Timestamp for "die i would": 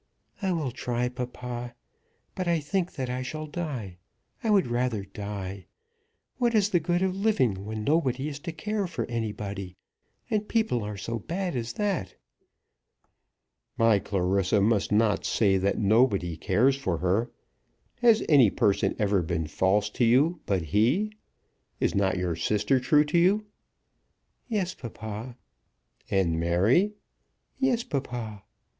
3.45-4.65